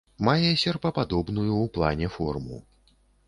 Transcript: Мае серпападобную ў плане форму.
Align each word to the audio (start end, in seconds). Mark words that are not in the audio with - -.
Мае 0.27 0.47
серпападобную 0.61 1.53
ў 1.57 1.73
плане 1.77 2.07
форму. 2.17 2.57